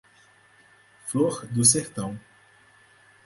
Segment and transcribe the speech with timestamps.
[1.05, 2.19] Flor do Sertão